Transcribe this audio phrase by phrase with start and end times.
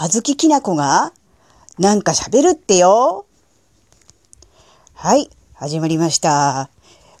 [0.00, 1.12] あずききなこが
[1.76, 3.26] なんか喋るってよ。
[4.94, 6.70] はい、始まりました。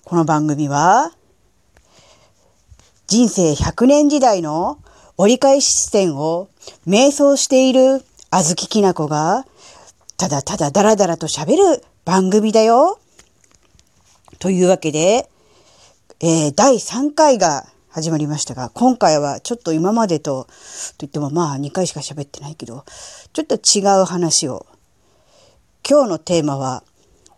[0.04, 1.10] この番組は
[3.08, 4.78] 人生100年時代の
[5.16, 6.50] 折り返し視点を
[6.86, 9.44] 瞑想しているあずききなこが
[10.16, 13.00] ただただダラダラと喋る番組だよ。
[14.38, 15.28] というわけで、
[16.20, 20.48] えー、第3回が始まりましたが、今回はちょっと今までと、と
[20.98, 22.84] 言ってもまあ2回しか喋ってないけど、
[23.32, 24.66] ちょっと違う話を。
[25.88, 26.84] 今日のテーマは、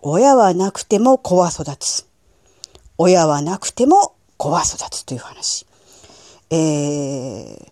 [0.03, 2.05] 親はなくても子は育つ。
[2.99, 5.67] 親はなくても子は育つという話。
[6.51, 7.69] えー、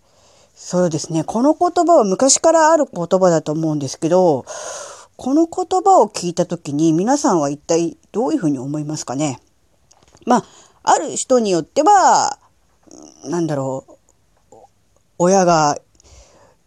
[0.55, 1.25] そうですね。
[1.25, 4.45] この言葉は昔からある言葉だと思うんですけど、
[5.17, 9.41] この言葉を聞いたときに皆さんは一体どういうふうに思いますかね
[10.25, 10.45] まあ、
[10.83, 12.38] ある人によっては、
[13.25, 13.85] なんだろ
[14.51, 14.55] う、
[15.17, 15.77] 親が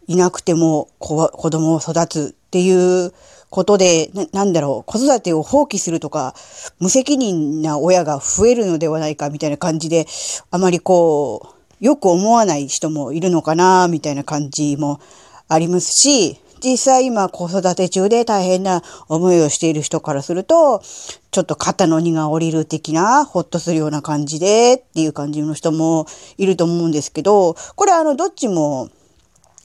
[0.07, 3.13] いなくても子子供を育つっていう
[3.49, 6.35] ことでな、なんだろう、子育てを放棄するとか、
[6.79, 10.07] 無責任な親が増えるのではないかみたいな感じで、
[10.51, 14.99] あまりこう、よく思わない人もいるのかな、みたいな感じも
[15.47, 20.81] ありますし、実際今子育て中で大変な思いをしている人からすると、
[21.31, 26.05] ちょっと肩の荷が下りる的な、ほっとするような感じでっていう感じの人も
[26.37, 28.89] いると思うんですけど、これあの、どっちも、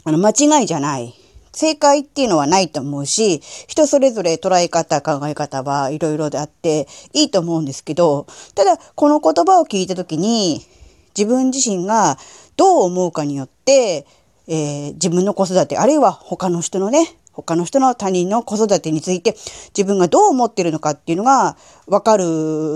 [0.04, 1.14] あの、間違いじゃない。
[1.52, 10.62] 正解っていうのはないと思うし、人それぞれ捉え方、考え方はいろいろであっていいと思うんですけど、ただこの言葉を聞いたときに
[11.16, 12.16] 自分自身が
[12.56, 14.06] どう思うかによって、
[14.48, 19.36] えー、自分の子育て、あるいは他の人のね、他の人の他人の子育てについて
[19.76, 22.24] 自分がどう思ってるのかっていうのがわかる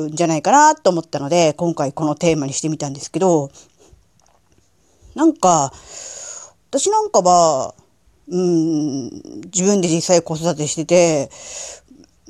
[0.09, 3.51] んじゃないかなと思ったので、今回このテーマにしてみたんですけど、
[5.15, 5.73] なんか、
[6.71, 7.75] 私なんかは、
[8.29, 9.11] うん、
[9.47, 11.31] 自分で実際子育てしてて、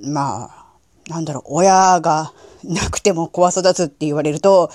[0.02, 0.66] まあ、
[1.08, 2.32] なんだろう、親が
[2.64, 4.70] なくても子は育つって言われると、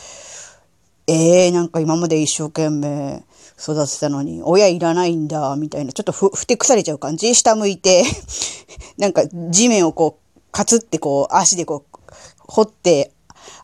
[1.08, 3.24] ええー、なんか今まで一生懸命
[3.58, 7.34] 育てたのに、親いらないんだ、みたいな、ちょっとふ、ふてくされちゃう感じ？
[7.34, 8.04] 下向いて
[8.98, 12.00] なんか地面をこう、カツってこう、足でこう、
[12.48, 13.12] 掘って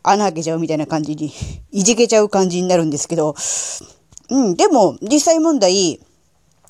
[0.03, 1.33] 穴開けちゃうみたいな感じに、
[1.71, 3.35] いじけちゃう感じになるんですけど、
[4.29, 5.99] うん、でも、実際問題、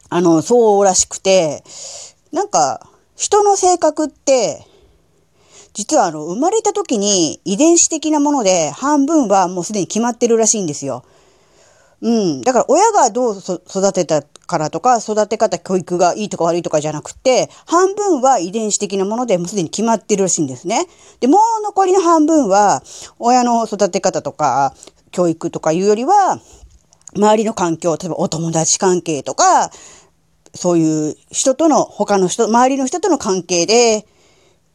[0.10, 1.64] あの、そうらしくて、
[2.32, 4.66] なんか、人の性格って、
[5.74, 11.04] 実はあの、生まれた時に遺伝子的なもので半分はもうすでに決まってるらしいんですよ。
[12.02, 12.42] うん。
[12.42, 20.86] だから親がどう育てたからとか、育て方、教育がいいとか悪いとかじゃなくて、半分は遺伝子的なものでもうすでに決まってるらしいんですね。
[21.22, 22.84] で、もう残りの半分は、
[23.20, 24.76] 親の育て方とか、
[25.12, 26.40] 教育とかいうよりは、
[27.16, 29.72] 周りの環境、例えばお友達関係とか、
[30.54, 34.06] そういう人との、他の人、周りの人との関係で、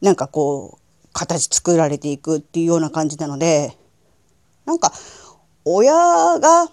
[0.01, 0.78] なんかこう、
[1.19, 3.77] 形作られていくっていうような感じなので、
[4.65, 4.93] なんか、
[5.65, 5.93] 親
[6.39, 6.69] が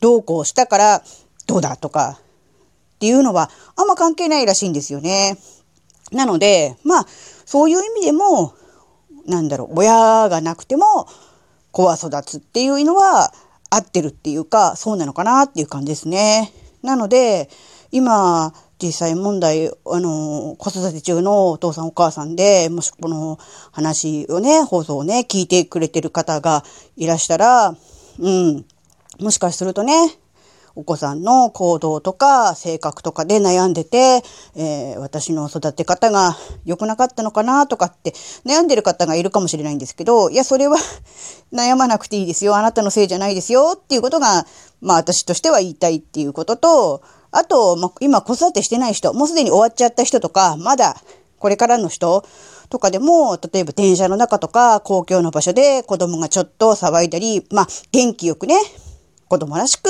[0.00, 1.02] どうこうしたから
[1.48, 5.36] どうだとかっていうのはあんま関係ないらしいんですよね。
[6.12, 7.06] なので、まあ、
[7.44, 8.54] そういう意味でも、
[9.26, 11.08] なんだろう、親がなくても
[11.72, 13.32] 子は育つっていうのは
[13.68, 16.52] 合ってるっていうか、そうなのかなっていう感じですね。
[16.82, 17.50] なので、
[17.90, 23.38] 今、実際問題、あの、子育て中のお父さんお母さんで、もしこの
[23.72, 26.64] 話をね、放送をね、聞いてくれてる方が
[26.96, 27.76] いらしたら、
[28.18, 28.64] うん、
[29.20, 29.94] もしかするとね、
[30.78, 34.22] お子さんの行動とか性格とかで悩んでて、
[34.54, 38.12] えー、私の育て方が良くなかったのかなとかって
[38.46, 40.78] 悩んでる方がいるかもしれないんですけど、いや、それは
[41.52, 42.54] 悩まなくていいですよ。
[42.54, 44.46] あなたのせいじゃないですよっていうことが、
[44.80, 50.96] まあ私としては言いたいっていうことと、あと、ま、今子育てしてない人、もうすでに終わっちゃった人とか、まだ
[51.38, 52.24] これからの人
[52.68, 58.56] とかでも、例えば電車の中とか公共の場所で子供がちょっと騒いだり、まあ元気よくね、
[59.28, 59.88] 子供らしく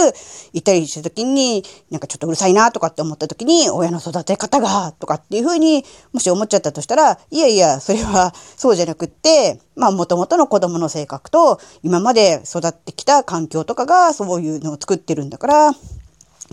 [0.53, 15.75] いたりした時に、なんかちょっとうるさいなとかって思った時に、親の育て方が、とかっていうふうに、もし思っちゃったとしたら、いやいや、それはそうじゃなくって、まあ元々の子供の性格と、今まで育ってきた環境とかがそういうのを作ってるんだから、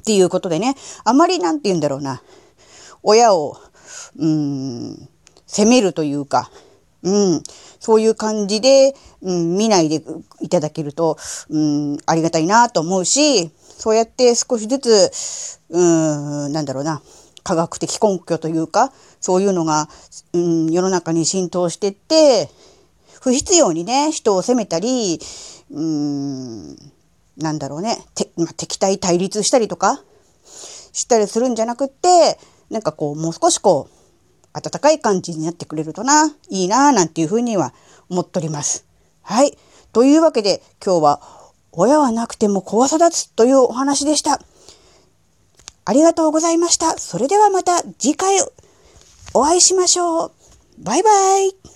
[0.05, 2.21] っていうことでね、あまりなんて言うんだろうな、
[3.01, 3.57] 親を、
[4.19, 5.09] うん、
[5.47, 6.51] 責めるというか、
[7.01, 7.43] うん、
[7.79, 10.03] そういう感じで、うん、見ないで
[10.41, 11.17] いただけると、
[11.49, 13.49] うん、ありがたいなと思うし、
[13.79, 15.11] そうやって少しずつ、
[15.69, 15.81] う
[16.49, 17.01] ん、なんだろうな、
[17.41, 19.89] 科学的根拠というか、そういうのが、
[20.33, 22.51] うん、世の中に浸透してって、
[23.21, 25.19] 不必要にね、人を責めたり、
[25.71, 26.77] うん、
[27.37, 30.03] なんだろうね、てまあ、敵対対立したりとか、
[30.93, 32.39] したりするんじゃなくって、
[32.69, 37.73] なんかこう、もう少しこう、暖かい感じになってくれるとな、いいな、なんていうふうには
[38.09, 38.85] 思っております。
[39.21, 39.57] はい。
[39.91, 41.21] というわけで、今日は、
[41.73, 44.39] 親はなくても子は育つというお話でした。
[45.83, 46.97] ありがとうございました。
[46.97, 48.37] それではまた次回
[49.33, 50.31] お会いしましょう。
[50.79, 51.09] バイバ
[51.39, 51.74] イ。